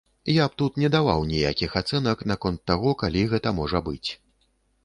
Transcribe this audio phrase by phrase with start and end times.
[0.35, 4.09] Я б тут не даваў ніякіх ацэнак наконт таго, калі гэта можа быць.